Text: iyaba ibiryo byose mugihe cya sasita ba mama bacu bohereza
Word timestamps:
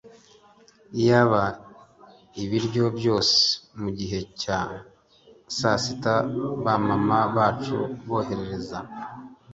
iyaba 0.99 1.41
ibiryo 2.43 2.83
byose 2.97 3.37
mugihe 3.79 4.19
cya 4.41 4.59
sasita 5.57 6.13
ba 6.63 6.75
mama 6.87 7.17
bacu 7.35 7.77
bohereza 8.07 8.79